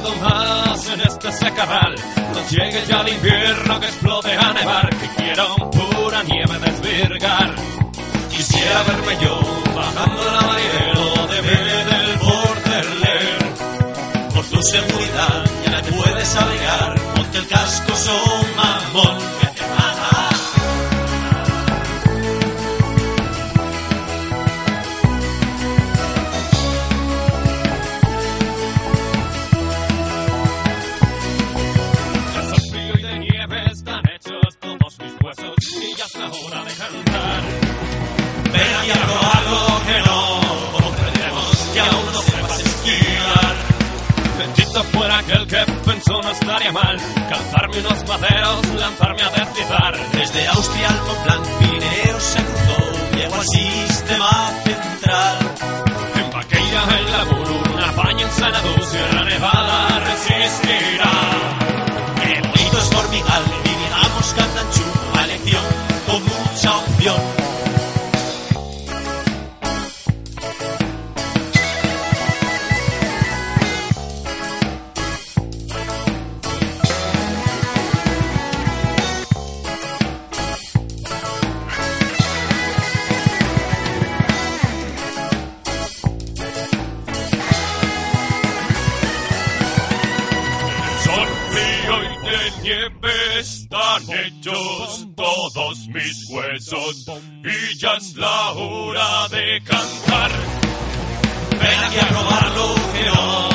[0.00, 1.94] Puedo más en este secaral.
[2.32, 4.90] No llegue ya el invierno que explote a nevar.
[4.90, 7.54] Que quiero pura nieve desvirgar.
[8.30, 9.40] Quisiera verme yo
[9.74, 11.50] bajando la marinero de B
[11.90, 13.38] del Borderler.
[14.34, 16.94] Por tu seguridad ya me puedes abrigar.
[17.14, 19.43] Ponte el casco, son mamón.
[47.74, 53.46] Calzarme unos maderos, lanzarme a deslizar Desde Austria al Mont Pirineo se cruzó, llegó al
[53.46, 55.38] sistema central.
[56.14, 61.10] En Vaqueira, en la Buruna, Paña, en Sanadú, Sierra Nevada resistirá
[62.22, 65.64] Qué bonito es Formigal, vivamos Candanchú, a elección
[66.06, 67.43] con mucha opción.
[91.54, 97.06] Frío y de nieve están hechos todos mis huesos
[97.44, 100.30] y ya es la hora de cantar.
[101.50, 103.53] Ven aquí a probar lo que no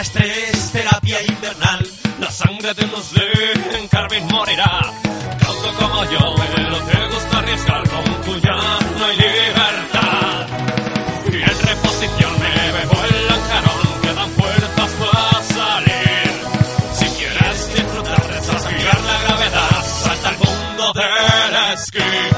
[0.00, 1.86] el estrés, terapia invernal,
[2.20, 4.80] la sangre de los leen, Carmen morirá.
[5.38, 8.56] Tanto como yo, pero te gusta arriesgar, con tuya
[8.98, 10.46] no hay libertad.
[11.26, 16.32] Y en reposición me bebo el lanjarón, que dan puertas para salir.
[16.94, 22.29] Si quieres disfrutar, desafiar la gravedad, salta al mundo del esquí.